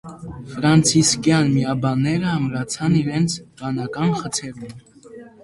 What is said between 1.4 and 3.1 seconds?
միաբանները ամրացան